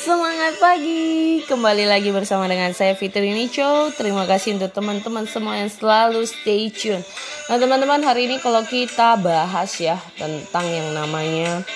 Semangat 0.00 0.56
pagi, 0.56 1.44
kembali 1.44 1.84
lagi 1.84 2.08
bersama 2.08 2.48
dengan 2.48 2.72
saya 2.72 2.96
Fitri 2.96 3.36
Nico. 3.36 3.92
Terima 3.92 4.24
kasih 4.24 4.56
untuk 4.56 4.72
teman-teman 4.72 5.28
semua 5.28 5.60
yang 5.60 5.68
selalu 5.68 6.24
stay 6.24 6.72
tune. 6.72 7.04
Nah 7.52 7.60
teman-teman 7.60 8.00
hari 8.00 8.24
ini 8.24 8.40
kalau 8.40 8.64
kita 8.64 9.20
bahas 9.20 9.76
ya 9.76 10.00
tentang 10.16 10.64
yang 10.72 10.96
namanya 10.96 11.68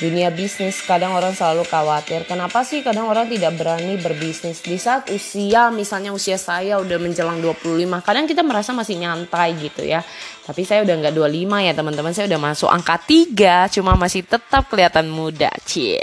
dunia 0.00 0.32
bisnis 0.32 0.80
kadang 0.86 1.12
orang 1.12 1.36
selalu 1.36 1.66
khawatir. 1.68 2.24
Kenapa 2.24 2.64
sih 2.64 2.80
kadang 2.80 3.10
orang 3.10 3.28
tidak 3.28 3.58
berani 3.58 4.00
berbisnis? 4.00 4.64
Di 4.64 4.80
saat 4.80 5.10
usia 5.12 5.68
misalnya 5.68 6.14
usia 6.14 6.40
saya 6.40 6.80
udah 6.80 6.96
menjelang 6.96 7.42
25 7.42 7.84
kadang 8.00 8.24
kita 8.24 8.40
merasa 8.40 8.72
masih 8.72 8.96
nyantai 8.96 9.58
gitu 9.60 9.84
ya. 9.84 10.00
Tapi 10.42 10.62
saya 10.64 10.82
udah 10.86 10.94
nggak 10.96 11.14
25 11.14 11.66
ya 11.68 11.72
teman-teman. 11.76 12.12
Saya 12.16 12.26
udah 12.32 12.40
masuk 12.40 12.70
angka 12.70 12.96
3 12.96 13.74
cuma 13.74 13.92
masih 13.98 14.24
tetap 14.24 14.70
kelihatan 14.72 15.10
muda 15.12 15.52
cie. 15.68 16.00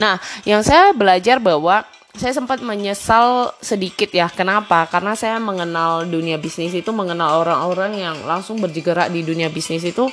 Nah 0.00 0.16
yang 0.48 0.64
saya 0.64 0.96
belajar 0.96 1.36
bahwa 1.42 1.84
saya 2.18 2.34
sempat 2.34 2.58
menyesal 2.58 3.54
sedikit 3.62 4.10
ya. 4.10 4.26
Kenapa? 4.26 4.90
Karena 4.90 5.14
saya 5.14 5.38
mengenal 5.38 6.02
dunia 6.10 6.34
bisnis 6.34 6.74
itu, 6.74 6.90
mengenal 6.90 7.46
orang-orang 7.46 7.94
yang 7.94 8.16
langsung 8.26 8.58
bergerak 8.58 9.14
di 9.14 9.22
dunia 9.22 9.46
bisnis 9.48 9.86
itu 9.86 10.10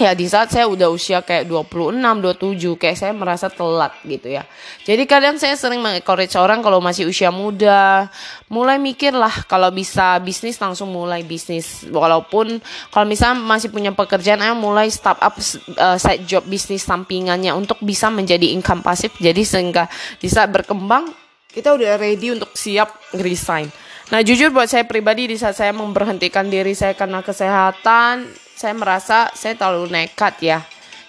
ya 0.00 0.16
di 0.16 0.24
saat 0.24 0.48
saya 0.48 0.64
udah 0.64 0.88
usia 0.88 1.20
kayak 1.20 1.44
26, 1.44 2.00
27 2.00 2.80
kayak 2.80 2.96
saya 2.96 3.12
merasa 3.12 3.52
telat 3.52 3.92
gitu 4.08 4.32
ya. 4.32 4.48
Jadi 4.88 5.04
kadang 5.04 5.36
saya 5.36 5.52
sering 5.60 5.84
mengencourage 5.84 6.32
orang 6.40 6.64
kalau 6.64 6.80
masih 6.80 7.04
usia 7.04 7.28
muda, 7.28 8.08
mulai 8.48 8.80
mikir 8.80 9.12
lah 9.12 9.44
kalau 9.44 9.68
bisa 9.68 10.16
bisnis 10.24 10.56
langsung 10.56 10.88
mulai 10.88 11.20
bisnis. 11.20 11.84
Walaupun 11.84 12.64
kalau 12.88 13.04
misalnya 13.04 13.44
masih 13.44 13.68
punya 13.68 13.92
pekerjaan, 13.92 14.40
ayo 14.40 14.56
mulai 14.56 14.88
startup 14.88 15.36
uh, 15.76 16.00
side 16.00 16.24
job 16.24 16.48
bisnis 16.48 16.80
sampingannya 16.82 17.52
untuk 17.52 17.76
bisa 17.84 18.08
menjadi 18.08 18.56
income 18.56 18.80
pasif. 18.80 19.12
Jadi 19.20 19.44
sehingga 19.44 19.84
di 20.16 20.32
saat 20.32 20.48
berkembang 20.48 21.12
kita 21.52 21.76
udah 21.76 22.00
ready 22.00 22.32
untuk 22.32 22.56
siap 22.56 22.88
resign. 23.20 23.68
Nah 24.10 24.26
jujur 24.26 24.50
buat 24.50 24.66
saya 24.66 24.82
pribadi 24.88 25.30
di 25.30 25.36
saat 25.38 25.54
saya 25.54 25.70
memberhentikan 25.70 26.50
diri 26.50 26.74
saya 26.74 26.98
karena 26.98 27.22
kesehatan, 27.22 28.26
saya 28.60 28.76
merasa 28.76 29.32
saya 29.32 29.56
terlalu 29.56 29.88
nekat 29.88 30.36
ya. 30.44 30.60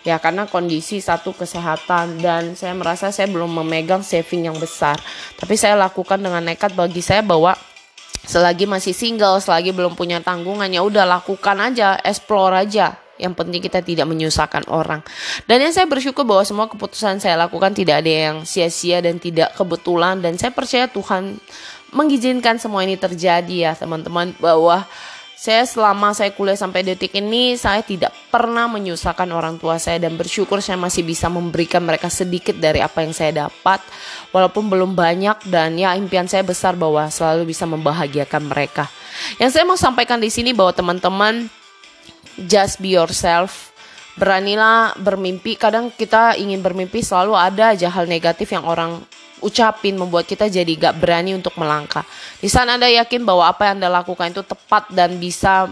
Ya 0.01 0.17
karena 0.17 0.47
kondisi 0.49 0.97
satu 1.03 1.35
kesehatan 1.35 2.23
dan 2.23 2.55
saya 2.55 2.73
merasa 2.73 3.11
saya 3.13 3.27
belum 3.27 3.51
memegang 3.61 4.01
saving 4.01 4.47
yang 4.47 4.57
besar. 4.57 4.97
Tapi 5.35 5.59
saya 5.59 5.75
lakukan 5.75 6.17
dengan 6.17 6.41
nekat 6.41 6.73
bagi 6.73 7.03
saya 7.03 7.19
bahwa 7.21 7.53
selagi 8.23 8.65
masih 8.65 8.95
single 8.95 9.37
selagi 9.43 9.75
belum 9.75 9.93
punya 9.93 10.23
tanggungan 10.23 10.71
ya 10.71 10.81
udah 10.81 11.05
lakukan 11.05 11.59
aja 11.59 11.99
explore 12.01 12.55
aja. 12.55 12.95
Yang 13.21 13.33
penting 13.37 13.61
kita 13.61 13.85
tidak 13.85 14.09
menyusahkan 14.09 14.65
orang. 14.65 15.05
Dan 15.45 15.61
yang 15.61 15.69
saya 15.69 15.85
bersyukur 15.85 16.25
bahwa 16.25 16.41
semua 16.41 16.65
keputusan 16.65 17.21
saya 17.21 17.37
lakukan 17.37 17.69
tidak 17.69 18.01
ada 18.01 18.09
yang 18.09 18.37
sia-sia 18.41 18.97
dan 18.97 19.21
tidak 19.21 19.53
kebetulan. 19.53 20.17
Dan 20.17 20.41
saya 20.41 20.49
percaya 20.49 20.89
Tuhan 20.89 21.37
mengizinkan 21.93 22.57
semua 22.57 22.81
ini 22.81 22.97
terjadi 22.97 23.69
ya 23.69 23.71
teman-teman 23.77 24.33
bahwa 24.41 24.89
saya 25.41 25.65
selama 25.65 26.13
saya 26.13 26.29
kuliah 26.37 26.53
sampai 26.53 26.85
detik 26.85 27.17
ini 27.17 27.57
saya 27.57 27.81
tidak 27.81 28.13
pernah 28.29 28.69
menyusahkan 28.69 29.25
orang 29.33 29.57
tua 29.57 29.81
saya 29.81 29.97
dan 29.97 30.13
bersyukur 30.13 30.61
saya 30.61 30.77
masih 30.77 31.01
bisa 31.01 31.33
memberikan 31.33 31.81
mereka 31.81 32.13
sedikit 32.13 32.53
dari 32.61 32.77
apa 32.77 33.01
yang 33.01 33.09
saya 33.09 33.49
dapat 33.49 33.81
walaupun 34.29 34.69
belum 34.69 34.93
banyak 34.93 35.49
dan 35.49 35.81
ya 35.81 35.97
impian 35.97 36.29
saya 36.29 36.45
besar 36.45 36.77
bahwa 36.77 37.09
selalu 37.09 37.49
bisa 37.49 37.65
membahagiakan 37.65 38.53
mereka. 38.53 38.85
Yang 39.41 39.57
saya 39.57 39.65
mau 39.65 39.81
sampaikan 39.81 40.21
di 40.21 40.29
sini 40.29 40.53
bahwa 40.53 40.77
teman-teman 40.77 41.49
just 42.37 42.77
be 42.77 42.93
yourself. 42.93 43.73
Beranilah 44.21 44.93
bermimpi. 45.01 45.57
Kadang 45.57 45.89
kita 45.89 46.37
ingin 46.37 46.61
bermimpi 46.61 47.01
selalu 47.01 47.33
ada 47.33 47.73
aja 47.73 47.89
hal 47.89 48.05
negatif 48.05 48.53
yang 48.53 48.61
orang 48.69 49.01
ucapin 49.41 49.97
membuat 49.97 50.29
kita 50.29 50.47
jadi 50.47 50.69
gak 50.77 51.01
berani 51.01 51.35
untuk 51.35 51.57
melangkah. 51.57 52.05
Di 52.39 52.47
sana 52.47 52.77
Anda 52.77 52.87
yakin 52.89 53.25
bahwa 53.25 53.49
apa 53.49 53.69
yang 53.69 53.81
Anda 53.81 54.01
lakukan 54.01 54.31
itu 54.31 54.45
tepat 54.45 54.89
dan 54.93 55.17
bisa 55.17 55.67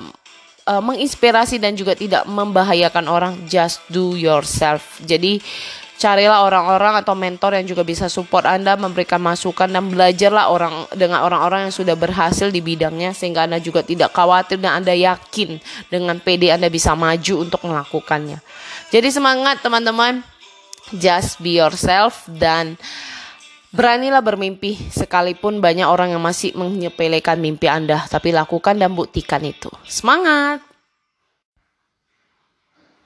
uh, 0.70 0.82
menginspirasi 0.82 1.58
dan 1.58 1.74
juga 1.74 1.98
tidak 1.98 2.30
membahayakan 2.30 3.06
orang. 3.10 3.34
Just 3.50 3.82
do 3.90 4.14
yourself. 4.14 5.02
Jadi 5.02 5.42
carilah 6.00 6.48
orang-orang 6.48 7.04
atau 7.04 7.12
mentor 7.12 7.60
yang 7.60 7.68
juga 7.68 7.84
bisa 7.84 8.08
support 8.08 8.48
Anda, 8.48 8.80
memberikan 8.80 9.20
masukan 9.20 9.68
dan 9.68 9.92
belajarlah 9.92 10.48
orang 10.48 10.74
dengan 10.96 11.28
orang-orang 11.28 11.68
yang 11.68 11.76
sudah 11.76 12.00
berhasil 12.00 12.48
di 12.48 12.64
bidangnya 12.64 13.12
sehingga 13.12 13.44
Anda 13.44 13.60
juga 13.60 13.84
tidak 13.84 14.16
khawatir 14.16 14.64
dan 14.64 14.80
Anda 14.80 14.96
yakin 14.96 15.60
dengan 15.92 16.24
PD 16.24 16.56
Anda 16.56 16.72
bisa 16.72 16.96
maju 16.96 17.34
untuk 17.44 17.68
melakukannya. 17.68 18.40
Jadi 18.90 19.08
semangat 19.12 19.60
teman-teman. 19.60 20.24
Just 20.90 21.38
be 21.38 21.62
yourself 21.62 22.26
dan 22.26 22.74
Beranilah 23.70 24.26
bermimpi, 24.26 24.74
sekalipun 24.90 25.62
banyak 25.62 25.86
orang 25.86 26.10
yang 26.18 26.26
masih 26.26 26.58
menyepelekan 26.58 27.38
mimpi 27.38 27.70
Anda, 27.70 28.02
tapi 28.10 28.34
lakukan 28.34 28.82
dan 28.82 28.98
buktikan 28.98 29.46
itu. 29.46 29.70
Semangat! 29.86 30.69